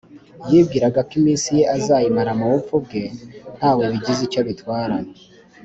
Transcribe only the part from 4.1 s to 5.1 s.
icyo bitwara